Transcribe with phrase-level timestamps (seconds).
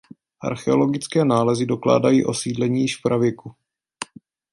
[0.41, 3.55] Archeologické nálezy dokládají osídlení již v pravěku.